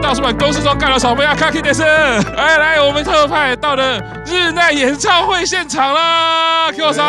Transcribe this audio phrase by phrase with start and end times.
[0.00, 1.34] 大叔版公司中干了什么呀？
[1.34, 7.04] 卡基德斯，来来，我们特派到了日奈演唱会现场啦！Q 啥，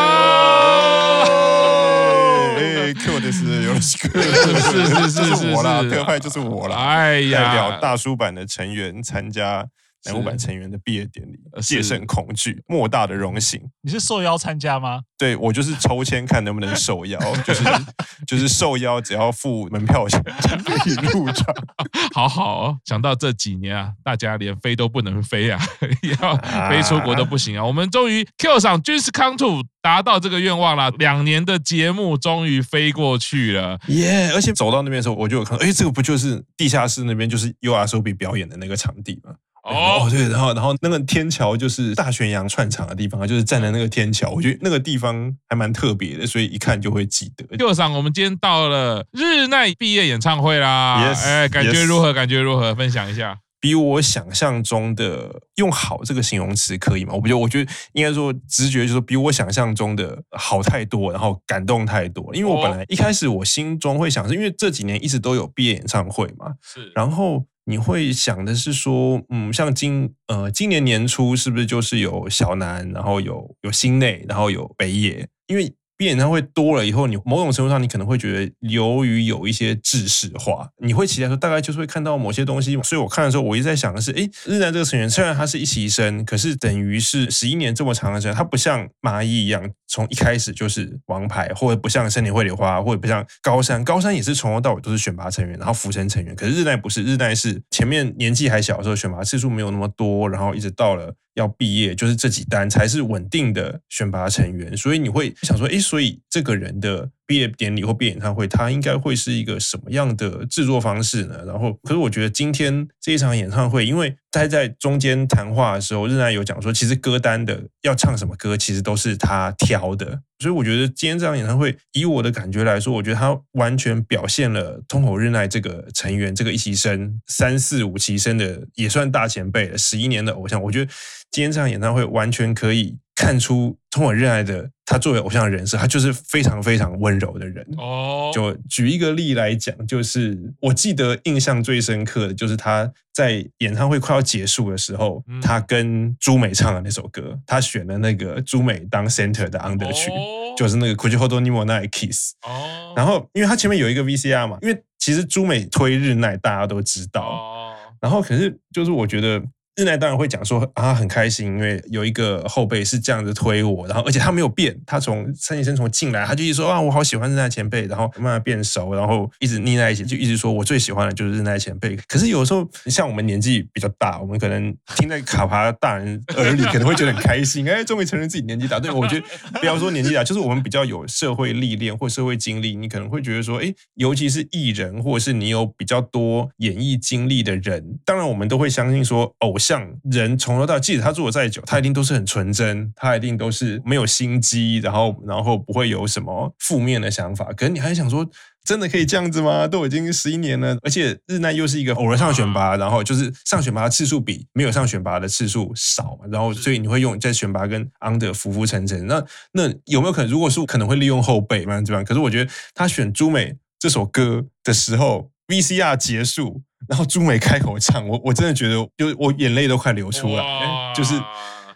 [2.58, 6.76] 哎，Q 的是有是是是是是我啦，特派就是我啦。
[6.76, 9.66] 哎呀，代表大叔版的成员参加。
[10.06, 13.62] 乃木坂成员的毕业典礼，戒慎恐惧，莫大的荣幸。
[13.82, 15.02] 你是受邀参加吗？
[15.18, 17.64] 对，我就是抽签看能不能受邀，就是
[18.26, 21.54] 就是受邀，只要付门票钱就可以入场。
[22.14, 25.60] 好好哦，想到这几年啊，大家连飞都不能飞啊，
[26.22, 26.36] 要
[26.70, 27.66] 飞出国都不行啊。
[27.66, 34.32] 我们终于 Q 上 Dreams Come True 达到这个愿望了，两年的节目终于飞过去了，耶！
[34.34, 39.34] 而且走到那边的时候，我就有看到，哎，这个不就是地下室那边就是 YOASOBI 表演的那个场地吗？
[39.70, 47.58] 哦，对，然后然后那个天桥就是大泉洋串场的地方，就是站在那个天桥，我觉得那个地方还蛮特别的，所以一看就会记得。
[47.58, 52.14] 就上我们今天到了日奈毕业演唱会啦，yes, 哎，感觉如何？Yes.
[52.14, 52.74] 感觉如何？
[52.74, 53.40] 分享一下。
[53.62, 57.14] 比我想象中的用好这个形容词可以吗？
[57.14, 62.34] 我不觉得，我觉得应该说直觉就是比我想象中的好太多，然后感动太多。
[62.34, 67.46] 因为我本来一开始我心中会想是，因为这几年一直都有毕业演唱会嘛，是，然后。
[67.70, 75.72] 你会想的是说，嗯，像今呃今年年初是不是就是有小南，然后有有新内，然后有北野，因为。
[76.00, 82.82] 毕业演唱会多了以后，你某种程度上你可能会觉得，由于有一些制式化，你会期待说大概就是会看到某些东西。
[82.84, 96.34] 所以我看的时候，我一直在想的是，诶，日奈这个成员虽然他是一期生，可是等于是十一年这么长的时间，他不像麻衣一样从一开始就是王牌，或者不像森田绘里花，或者不像高山，高山也是从头到尾都是选拔成员，然后浮成成员。
[96.34, 101.14] 可是日奈不是，日奈是前面年纪还小的时候选拔次数没有那么多，然后一直到了。
[101.40, 111.44] 要毕业就是这几单才是稳定的选拔成员，所以你会想说，诶，所以这个人的毕业典礼或毕业演唱会，他应该会是一个什么样的制作方式呢？
[111.48, 120.22] 然后，可是我觉得今天这一场演唱会，因为他在中间谈话的时候，仍然有讲说，其实歌单的要唱什么歌，其实都是他挑的。
[120.40, 130.62] 所以我觉得今天这场演唱会，以我的感觉来说，我觉得他完全表现了通口日奈这个成员，这个一期生三四五期生的也算大前辈了，十一年的偶像。
[130.64, 130.92] 我觉得
[131.30, 137.68] 今天这场演唱会完全可以看出樋口日奈的他作为偶像的人设，他就是非常非常温柔的人。
[137.78, 150.10] 哦，就举一个例来讲，就是我记得印象最深刻的就是他在演唱会快要结束的时候，他跟朱美唱的那首歌，他选了那个朱美当 center 的 under 曲。
[150.58, 159.44] 就是那个 Kujihodo ni mo nai kiss，哦，然后因为他前面有一个 VCR 嘛，因为其实朱美推日奈大家都知道，哦，然后可是就是我觉得。
[159.80, 171.96] 日奈当然会讲说啊，很开心，因为有一个后辈是这样子推我，然后而且他没有变，他从三期生从进来他就一直说啊，我好喜欢日奈前辈，然后慢慢变熟，然后一直腻在一起，就一直说我最喜欢的就是日奈前辈。
[172.10, 178.82] 可是有时候像我们年纪比较大，我们可能听在卡牌大人耳里，可能会觉得很开心，哎，终于承认自己年纪大。
[178.82, 179.26] 对，我觉得
[179.62, 189.69] 不要说年纪大，就是我们比较有社会历练或社会经历，你可能会觉得说，哎，尤其是艺人或者是你有比较多演艺经历的人，当然我们都会相信说偶像。
[189.70, 197.46] 像人从头到，即使他做的再久，他一定都是很纯真，他一定都是没有心机，然后然后不会有什么负面的想法。
[197.56, 198.28] 可是你还想说，
[198.66, 199.68] 真的可以这样子吗？
[199.68, 209.06] 都已经十一年了，而且日奈又是一个偶尔上选拔，然后就是上选拔的次数比没有上选拔的次数少嘛，然后所以你会用在选拔跟 under 浮浮沉沉。
[209.06, 212.04] 那那有没有可能，如果是可能会利用后辈嘛，这样？
[212.04, 216.64] 可是我觉得他选朱美这首歌的时候，VCR 结束。
[216.88, 220.94] 然后朱美开口唱，我我真的觉得，就我眼泪都快流出来。
[220.96, 221.14] 就是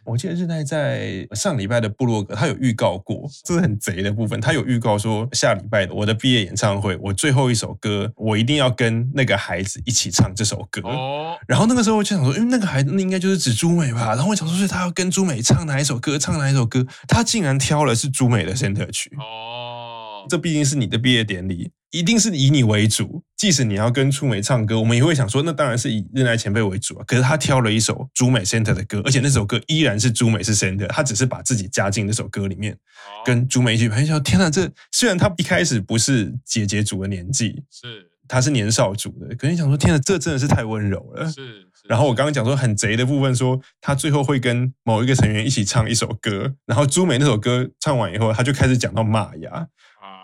[0.06, 4.40] 我记得日奈在上礼拜的部落格，他有预告过，这是很贼的部分。
[4.42, 10.82] 他有预告说，下礼拜的我的毕业演唱会，我最后一首歌，我一定要跟那个孩子一起唱这首歌。
[11.48, 14.16] 然后那个时候我就想说，因为那个孩子那应该就是指朱美吧。
[14.16, 19.10] 然后我想说，是他要跟朱美唱哪一首歌，唱哪一首歌，他竟然挑了是朱美的 center 曲。
[19.18, 21.72] 哦，这毕竟是你的毕业典礼。
[21.94, 27.04] 一定是以你为主，即使你要跟朱美唱歌，我们也会想说，那当然是以日奈前辈为主啊。
[27.06, 32.76] 可是他挑了一首朱美 center 的歌，而且那首歌依然是朱美是 center，他只是把自己加进那首歌里面，
[33.24, 34.20] 跟朱美一起拍照。
[34.20, 41.28] 天哪，这虽然他一开始不是姐姐组的年纪，是他是年少组的，可是你想说，天哪，这真的是太温柔了。
[41.28, 41.34] 是。
[41.36, 49.68] 是然后我刚刚讲说很贼的部分，说他最后会跟某一个成员一起唱一首歌，然后朱美那首歌唱完以后，他就开始讲到玛雅。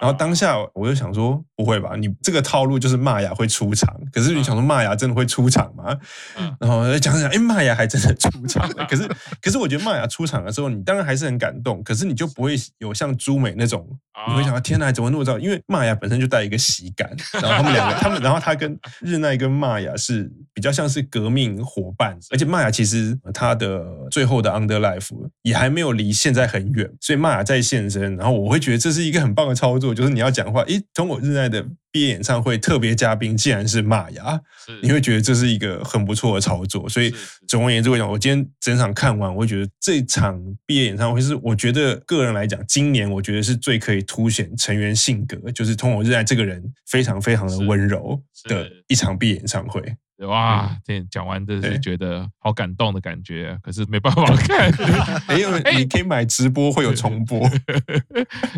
[0.02, 1.94] 然后当下我就想说，不会吧？
[1.98, 5.94] 你这个套路就是玛雅会出场，可是你想说玛雅真的会出场吗？
[6.38, 8.88] 嗯、然后讲讲，哎，玛雅还真的出场了。
[8.90, 9.06] 可是，
[9.42, 13.86] 可是我觉得玛雅出场的时候，你当然还是很感动，可是你就不会有像朱美那种，
[14.30, 15.38] 你会想到天哪，怎么那么糟？
[15.38, 25.10] 因为玛雅本身就带一个喜感，然后他们两个，他们，然后他跟日奈跟玛雅是比较像是革命伙伴，而且玛雅其实他的最后的 Under Life
[25.42, 31.49] 也还没有离现在很远，所以玛雅在现身，然后我会觉得这是一个很棒的操作，就是你要讲话，诶，通过日奈。
[31.50, 34.40] 的毕业演唱会特别嘉宾竟然是玛雅，
[34.82, 36.88] 你会觉得这是一个很不错的操作。
[36.88, 37.14] 所以
[37.48, 49.82] 总而言之，我讲，我今天整场看完，我会觉得这场毕业演唱会是我觉得个人来讲，今年我觉得是最可以凸显成员性格，就是通我热爱这个人非常非常的温柔的一场毕业演唱会。
[50.28, 54.72] 哇，这讲完真是觉得好感动的感觉，可是没办法看，
[55.40, 57.40] 因为你可以买直播会有重播。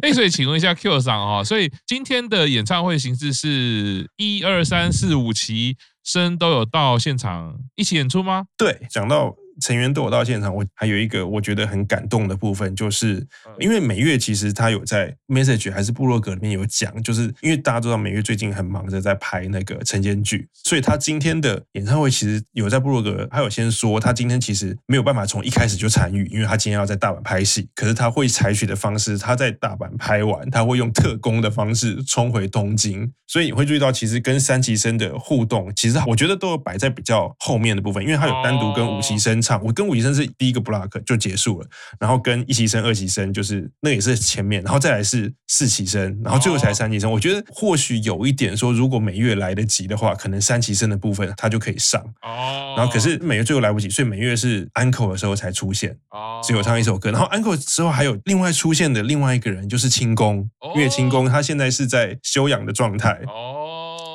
[0.02, 8.46] 哎，所以请问一下 Q 桑啊，所以今天的演唱会形式是一二三四五期生都有到现场一起演出吗？
[8.58, 9.36] 对，讲到。
[9.62, 13.26] 成员都有到现场，我还有一个我觉得很感动的部分，就是
[13.60, 39.42] 因为美月其实他有在 message 还是部落格里面有讲，就是因为大家都知道美月最近很忙着在拍那个晨间剧，所以他今天的演唱会其实有在部落格，他有先说他今天其实没有办法从一开始就参与，因为他今天要在大阪拍戏，可是他会采取的方式，他在大阪拍完，他会用特工的方式冲回东京，所以你会注意到其实跟三崎生的互动，其实我觉得都有摆在比较后面的部分，因为他有单独跟五期生。
[39.60, 41.68] 我跟五级生是第一个 block 就结束了，
[42.00, 47.12] 然后跟一期生、二期生就是那也是前面，然后再来是四期生，然后最后才三期生。
[47.12, 52.02] 我觉得或许有一点说，如果每月来得及的话，可能三期生的部分他就可以上。
[52.22, 52.76] 哦。
[52.78, 55.98] 然后可是每月最后来不及，所以每月是 encore 的时候才出现。
[56.10, 56.40] 哦。
[56.44, 63.22] 只有唱一首歌，然后 encore 之后还有另外出现的另外一个人就是清宫，因为清宫他现在是在休养的状态。
[63.28, 63.61] 哦。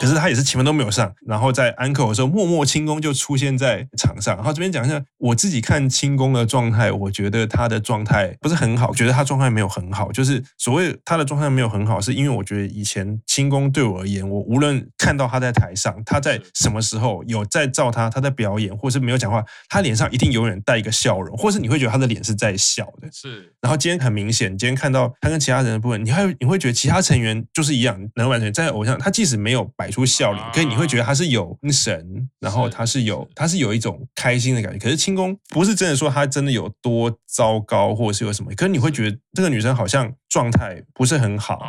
[0.01, 4.37] 可是他也是前面都没有上，然后在安可的时候，默默轻功就出现在场上。
[4.37, 10.13] 然后这边讲一下，我自己看轻功的状态，我觉得他的状态不是很好，觉得他状态没有很好。
[10.13, 23.09] 就是所谓他的状态没有很好，是因为我觉得以前轻功对我而言，我无论看到他在台上，他在什么时候有在照他，他在表演，或是没有讲话，他脸上一定永远带一个笑容，或是你会觉得他的脸是在笑的。
[23.11, 23.53] 是。
[23.63, 29.86] 然后今天很明显，今天看到他跟其他人的部分，你还你会觉得其他成员就是一样，能完全在偶像，他即使没有摆。
[29.87, 34.79] 摆出笑脸，可是你会觉得他是有神，然后他是有，他是有一种开心的感觉。
[34.81, 41.63] 可是清宫不是真的说他真的有多糟糕，或者是有什么，可是你会觉得这个女生好像状态不是很好。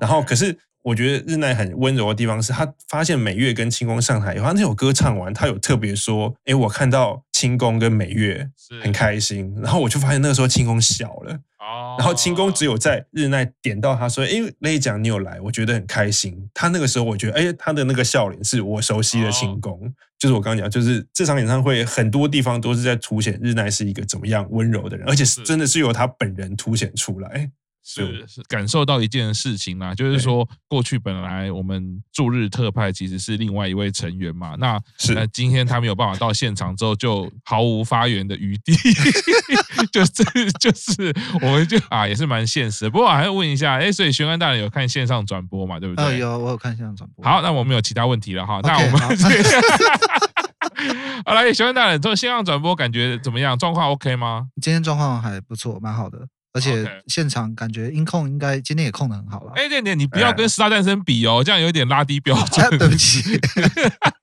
[0.00, 8.48] 然后可是我觉得日奈很温柔的地方是，他发现美月跟清宫上台以后，他那首歌唱完，他有特别说：“哎，我看到清宫跟美月
[8.82, 11.38] 很开心。”然后我就发现那个时候清宫笑了。
[11.98, 14.30] 然后清宫只有在日奈点到他说：“哎，
[14.60, 27.50] 雷讲你有来，我觉得很开心。”他那个时候我觉得，哎，他的那个笑脸是我熟悉的清宫，就是我刚刚讲，就是这场演唱会很多地方都是在凸显日奈是一个怎么样温柔的人，而且是真的是由他本人凸显出来。
[27.88, 38.74] 是是感受到一件事情啦，就是说过去本来我们驻日特派其实是另外一位成员嘛，那是那今天他没有办法到现场之后，就毫无发言的余地，
[39.92, 40.12] 就是
[40.58, 42.90] 就是我们就啊也是蛮现实的。
[42.90, 45.78] 不过我还要问一下，哎，所以玄关大人有看线上转播嘛？
[45.78, 46.04] 对不对？
[46.04, 47.24] 呃，有，我有看线上转播。
[47.24, 48.60] 好，那我们有其他问题了哈。
[48.60, 49.08] Okay, 那我们好，
[51.24, 53.56] 好来，玄关大人做线上转播感觉怎么样？
[53.56, 54.48] 状况 OK 吗？
[54.60, 56.26] 今天状况还不错，蛮好的。
[56.56, 59.52] 而且现场感觉音控应该今天也控的很好了。
[59.54, 62.66] 哎，点点，你不要跟十大诞生比哦，这样有点拉低标准。
[62.78, 63.38] 对不起，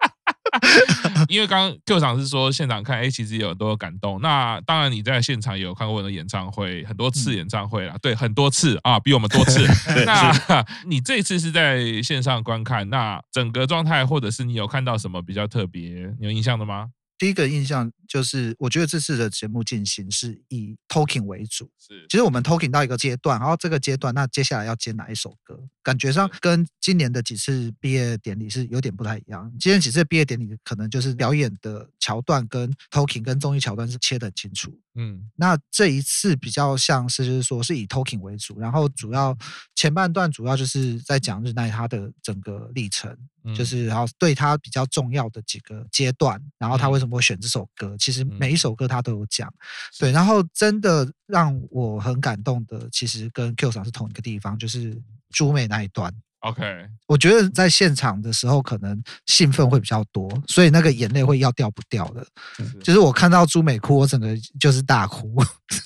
[1.30, 4.20] 因为刚刚 Q 场是说现场看，哎，其实有很多感动。
[4.20, 9.64] 那当然你在现场也有看过我的演唱会，很多次演唱会啦，对，很多次啊，比我们多次。
[10.08, 16.88] 那你这次是在线上观看，那整个状态或者是你有看到什么比较特别、有印象的吗？
[17.24, 21.72] 第一个印象就是，我觉得这次的节目进行是以 talking 为主。
[21.80, 25.58] 是，其实我们 talking 到一个阶段，然后这个阶段，那接下来要接哪一首歌？
[25.82, 29.50] 感觉上跟今年的几次毕业典礼是有点不太一样。
[29.58, 34.78] 今年几次毕业典礼可能就是表演的桥段跟 talking 跟综艺桥段是切得很清楚。
[34.96, 39.36] 嗯，那这一次比较像是就是说是以 talking 为主，然后主要
[39.76, 49.48] 前半段主要就是在讲日奈他的整个历程，嗯、就是然后对他比较重要的几个阶段，然后他为什么会选这首歌，其实每一首歌他都有讲。
[49.50, 49.56] 嗯、
[50.00, 56.14] 对，然后真的让我很感动的，其实跟 Q 桑是同一个地方，就是朱美那一段。
[56.44, 56.64] OK，
[57.08, 62.26] 我觉得在现场的时候可能兴奋会比较多，所以那个眼泪会要掉不掉的。
[62.58, 65.34] 是就是我看到朱美哭，我整个就是大哭。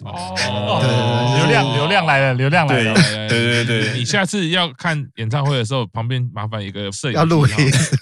[0.04, 0.34] 哦，
[0.82, 2.94] 对对对，流量流量来了，流量来了。
[2.96, 7.54] 对对对对，你下次要看演唱会的时候，旁边麻烦一个摄影要录音，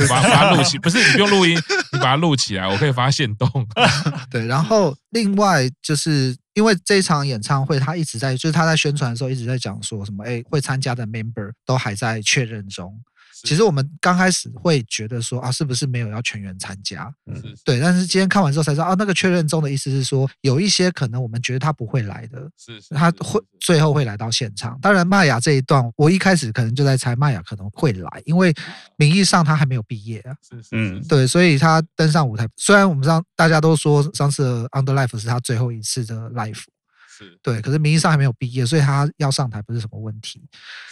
[0.07, 1.57] 把把它录起，不是你不用录音，
[1.91, 3.49] 你把它录起来，我可以发现动。
[4.31, 6.33] 对，然后另外就是。
[6.55, 12.97] 因为这场演唱会，他一直在，就是他在宣传的时候一直在讲说什么，哎，会参加的 member 都还在确认中。
[13.43, 17.13] 其实我们刚开始会觉得说啊，是不是没有要全员参加？
[17.25, 17.79] 嗯，对。
[17.79, 24.77] 但是今天看完之后才知道啊，那个确认中的意思是说，有一些可能我们觉得他不会来的，是，他会最后会来到现场。
[24.81, 28.53] 当然，麦雅这一段，我一开始可能就在猜麦雅可能会来，因为
[28.97, 30.33] 名义上他还没有毕业啊。
[30.41, 36.63] 是是，嗯，对，所以他登上舞台，虽然我们上大家都说上次的 Under Life 是他最后一次的 live。
[37.17, 40.41] 是对，可是名义上还没有毕业，所以他要上台不是什么问题。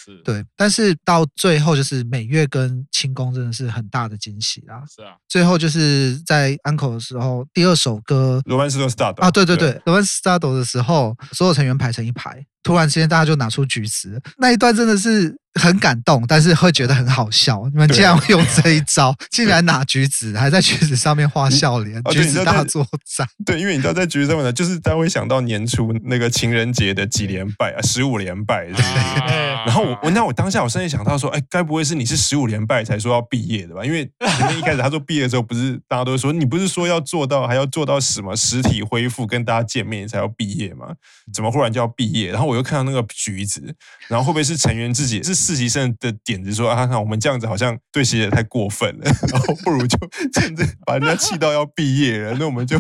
[0.03, 4.83] 是对，但是到最后就是美月跟清宫真的是很大的惊喜啦。
[4.87, 12.45] 是啊，最后就是在安口的时候，第二首歌《罗曼斯多 Start》啊，对对对，《罗曼斯 Start》的时候，所有成员排成一排。
[12.63, 17.63] 突然之间，大家就拿出橘子，那一段真的是很感动，但是会觉得很好笑。
[17.71, 23.27] 你们竟然会用这一招， 竟然拿橘子，还在橘子上面画笑脸，橘子大作战。
[23.45, 28.73] 对，因为你知道在橘子上面呢，就是大家会想到年初那个情人节的几连败啊，十五连败是？
[29.65, 33.85] 然后我我那我当下我甚至想到说，哎，该不会是你是十五连败才说要毕业的吧？
[33.85, 40.87] 因为前面一开始他说毕业的时候，不是大家都说你不是说要做到还要做到什么实体恢复跟大家见面才要毕业吗？
[41.33, 42.31] 怎么忽然就要毕业？
[42.31, 43.61] 然后我又看到那个橘子，
[44.07, 49.97] 然后会不会是成员自己是实习生的点子说啊，看我们这样子好像对学姐太过分了， 然后不如就
[50.33, 52.77] 趁着把人家气到要毕业了，那我们就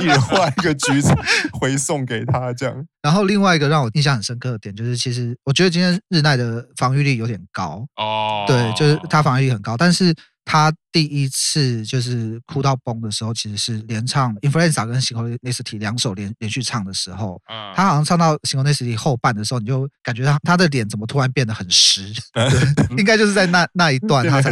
[0.00, 1.14] 一人画一个橘子
[1.52, 2.86] 回送给他这样。
[3.02, 10.14] 然后另外一个让我印象很深刻的点就是，其实我觉得今天日奈的防御力有点高哦，对，就是他防御力很高，但是。
[10.48, 17.38] 他第一次就是哭到崩的时候，其实是连唱《Influenza》跟《Synchronicity》两首连连续唱的时候，
[17.74, 22.14] 他好像唱到《Synchronicity》后半的时候，你就感觉他他的脸怎么突然变得很湿？
[22.96, 24.50] 应该就是在那那一段， 他 才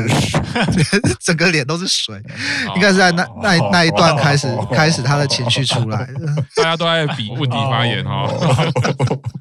[1.21, 2.21] 整个脸都是水，
[2.75, 6.07] 应该是在那那那一段开始开始他的情绪出来。
[6.57, 8.29] 大家都在比问题发言哈，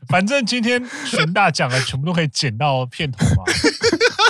[0.08, 3.44] 反正今天全大奖的全部都可以剪到片头嘛。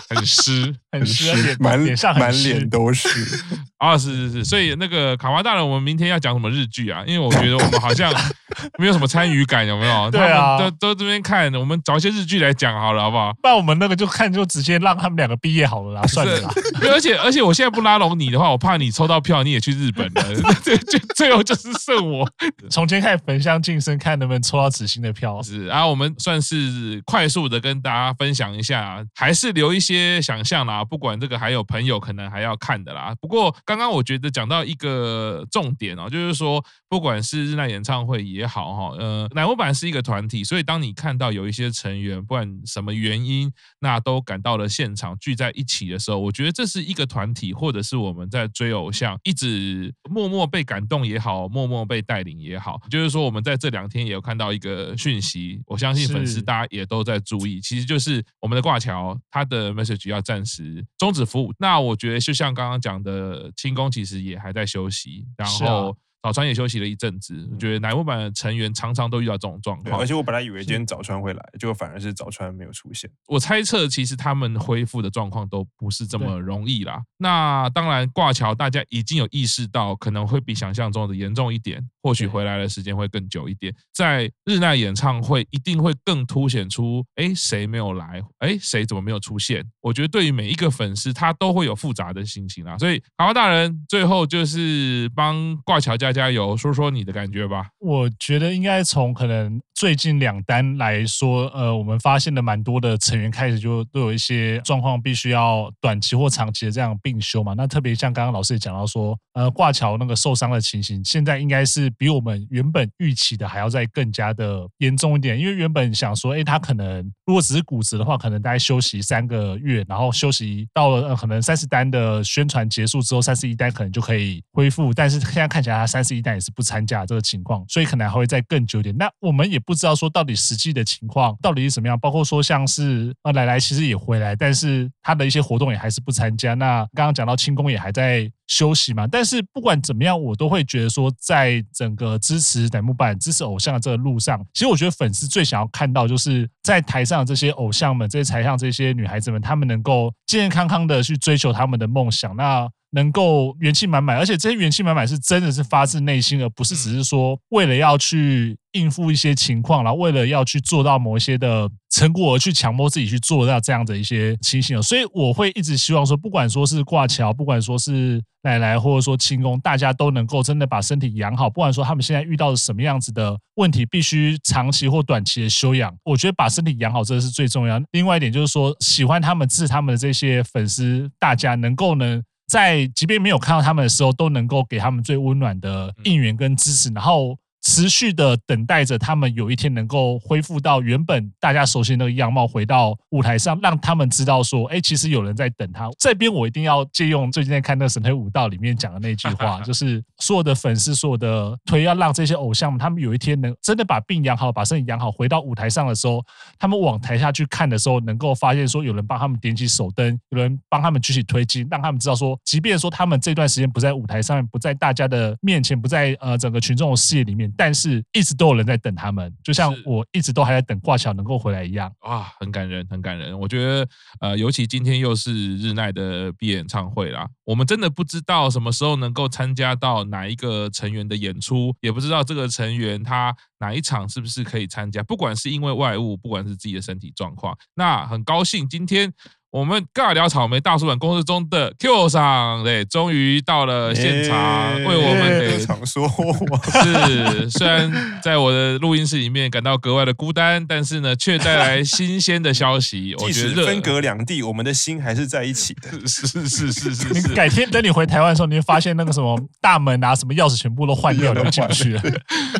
[0.09, 3.09] 很湿，很湿，满脸上满脸都是
[3.79, 3.97] 啊！
[3.97, 7.03] 是是是，所以那个卡哇大人，我们明天要讲什么日剧啊？
[7.07, 8.13] 因为我觉得我们好像
[8.77, 10.11] 没有什么参与感，有没有？
[10.11, 13.33] 对啊，都都这边看，我们找一些日剧来讲好了，好不好？
[13.43, 16.49] 那我们那个就看，就直接让他们两个毕业好了啦，算了啦。
[16.91, 20.23] 而且而且，我现在不拉拢你的话，我怕你抽到票你也去日本了，
[20.63, 22.29] 就就最后就是剩我。
[22.69, 25.41] 从今天开始焚香晋升，看能不能抽到紫星的票。
[25.41, 29.93] 是啊，我们算是快速的跟大家分享一下，还是留一些。
[29.93, 33.13] 些想象啦，不管这个还有朋友可能还要看的啦。
[33.19, 60.03] 不过刚刚我觉得讲到一个重点哦，就是说不管是日奈演唱会也好哈，呃，乃木坂是一个团体，所以当你看到有一些成员不管什么原因，那都赶到了现场聚在一起的时候，我觉得这是一个团体，或者是我们在追偶像一直默默被感动也好，默默被带领也好，就是说我们在这两天也有看到一个讯息，我相信粉丝大家也都在注意，其实就是我们的挂桥他的 message。
[60.03, 61.53] 要暂时终止服务。
[61.59, 65.97] 那我觉得就像刚刚讲的，清宫其实也还在休息，然后。
[66.23, 69.99] 早川也休息了一阵子，我觉得乃木坂的成员常常都遇到这种状况。
[69.99, 73.11] 而且我本来以为今天早川会来，结果反而是早川没有出现。
[73.27, 77.01] 我猜测，其实他们恢复的状况都不是这么容易啦。
[77.17, 83.75] 那当然，挂桥大家已经有意识到，可能会比想象中的严重一点，或许回来的时间会更久一点。
[83.93, 88.23] 在日奈演唱会，一定会更凸显出，哎，谁没有来？
[88.39, 89.61] 哎，谁怎么没有出现？
[89.81, 92.77] 我觉得对于每一个粉丝，他都会有复杂的心情啦。
[92.77, 96.12] 所以，卡花大人最后就是帮挂桥加。
[96.13, 97.67] 加油，说说你的感觉吧。
[97.79, 107.53] 我觉得应该从可能最近两单来说，呃，我们发现了蛮多的成员开始就都有一些状况，必须要短期或长期的这样并休嘛。
[107.57, 115.37] 那特别像刚刚老师也讲到说，呃，挂桥那个受伤的情形，现在应该是比我们原本预期的还要再更加的严重一点。
[115.37, 124.93] 因为原本想说，哎，他可能如果只是骨折的话，可能大概休息三个月，然后休息到了、呃、可能三十单的宣传结束之后，三十一单可能就可以恢复。
[124.93, 128.95] 但是现在看起来他三十一单也是不参加这个情况，所以可能还会再更久一点。
[128.95, 131.99] 那我们也不知道说到底实际的情况到底是什么样。
[131.99, 136.53] 包括说像是呃奶奶其实也回来，但是他的一些活动也还是不参加。
[136.53, 164.81] 那刚刚讲到清宫也还在休息嘛，但是不管怎么样，我都会觉得说，在整个支持乃木坂、支持偶像的这个路上，其实我觉得粉丝最想要看到，就是在台上的这些偶像们，这些台上这些女孩子们，她们能够健健康康的去追求他们的梦想，那能够元气满满，而且这些元气满满是真的是发自内心，而不是只是说为了要去应付一些情况，然后为了要去做到某一些的成果而去强迫自己去做到这样的一些情形。
[164.81, 171.49] 所以我会一直希望说，不管说是挂桥，不管说是奶奶，或者说清宫，大家都能够真的把身体养好。
[171.49, 175.91] 不管说他们现在遇到的什么样子的问题，必须长期或短期的休养。
[176.03, 177.81] 我觉得把身体养好，这是最重要。
[177.91, 182.21] 另外一点就是说，喜欢他们、支持他们的这些粉丝，大家能够呢。
[182.53, 187.35] 在即便没有看到他们的时候，都能够给他们最温暖的应援跟支持，然后。
[187.73, 195.89] 持续的等待着他们有一天能够恢复到原本大家熟悉的那个样貌，回到舞台上，让他们知道说，哎，其实有人在等他。
[195.97, 206.23] 这边我一定要借用最近在看那个《神推武道》里面讲的那句话， 就是所有的粉丝、所有的推，要让这些偶像们，他们有一天能真的把病养好，把身体养好，回到舞台上的时候，
[206.59, 217.51] 他们往台下去看的时候，能够发现说，有人帮他们点起手灯，有人帮他们举起推机，让他们知道说，即便说他们这段时间不在舞台上面，不在大家的面前，不在呃整个群众的视野里面。
[217.55, 221.93] 但是一直都有人在等他们，就像我一直都还在等挂桥能够回来一样。
[221.99, 223.39] 啊，很感人，很感人。
[223.39, 223.87] 我觉得，
[224.19, 235.03] 呃，尤其今天又是日奈的毕业演唱会啦，我们真的不知道什么时候能够参加到哪一个成员的演出，也不知道这个成员他哪一场是不是可以参加。
[235.03, 239.13] 不管是因为外物，不管是自己的身体状况，那很高兴今天。
[239.53, 246.09] 我们尬聊草莓大叔版公司中的 Q 桑，对，终于到了现场，为我们给场说
[247.07, 253.13] 是，虽然在我的录音室里面感到格外的孤单，但是呢，却带来新鲜的消息。
[253.23, 256.07] 即使分隔两地，我们的心还是在一起的。
[256.07, 257.13] 是是是是是。
[257.13, 262.01] 你改天等你回台湾的时候，你会发现那个什么大门啊，什么钥匙全部都换掉了，进不去了。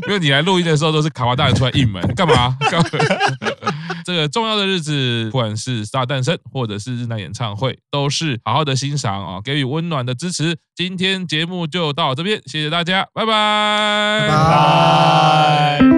[0.06, 2.56] 因为你来录音的时候都是卡哇大人出来应门，干嘛？
[2.70, 2.90] 干嘛？
[4.04, 10.58] 这个重要的日子，不管是 Star 诞生，或者是日奈演唱会，都是好好的欣赏啊，给予温暖的支持。
[10.76, 15.93] 今天节目就到这边，谢谢大家，拜拜，拜拜。